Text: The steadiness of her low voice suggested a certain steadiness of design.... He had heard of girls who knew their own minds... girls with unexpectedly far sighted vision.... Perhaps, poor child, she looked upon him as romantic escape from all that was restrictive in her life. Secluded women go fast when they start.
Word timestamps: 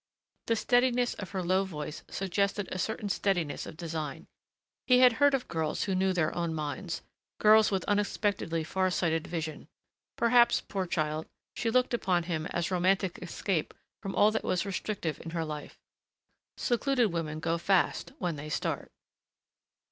The 0.47 0.55
steadiness 0.55 1.13
of 1.13 1.29
her 1.29 1.43
low 1.43 1.63
voice 1.63 2.01
suggested 2.09 2.67
a 2.71 2.79
certain 2.79 3.07
steadiness 3.07 3.67
of 3.67 3.77
design.... 3.77 4.25
He 4.87 4.97
had 4.97 5.13
heard 5.21 5.35
of 5.35 5.47
girls 5.47 5.83
who 5.83 5.93
knew 5.93 6.11
their 6.11 6.33
own 6.33 6.55
minds... 6.55 7.03
girls 7.39 7.69
with 7.69 7.83
unexpectedly 7.83 8.63
far 8.63 8.89
sighted 8.89 9.27
vision.... 9.27 9.67
Perhaps, 10.15 10.59
poor 10.61 10.87
child, 10.87 11.27
she 11.55 11.69
looked 11.69 11.93
upon 11.93 12.23
him 12.23 12.47
as 12.47 12.71
romantic 12.71 13.19
escape 13.21 13.75
from 14.01 14.15
all 14.15 14.31
that 14.31 14.43
was 14.43 14.65
restrictive 14.65 15.21
in 15.21 15.29
her 15.37 15.45
life. 15.45 15.77
Secluded 16.57 17.13
women 17.13 17.39
go 17.39 17.59
fast 17.59 18.11
when 18.17 18.37
they 18.37 18.49
start. 18.49 18.91